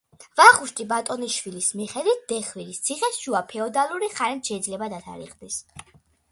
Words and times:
ვახუშტი 0.39 0.85
ბატონიშვილის 0.93 1.67
მიხედვით 1.81 2.25
დეხვირის 2.33 2.81
ციხე 2.89 3.11
შუა 3.19 3.45
ფეოდალური 3.53 4.13
ხანით 4.17 4.53
შეიძლება 4.53 4.93
დათარიღდეს. 4.99 5.63